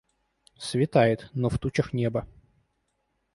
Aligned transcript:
Светает, 0.57 1.29
но 1.35 1.47
в 1.47 1.59
тучах 1.59 1.93
небо. 1.93 2.25